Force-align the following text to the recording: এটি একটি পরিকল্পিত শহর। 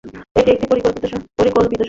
এটি 0.35 0.49
একটি 0.51 0.65
পরিকল্পিত 0.67 1.03
শহর। 1.05 1.21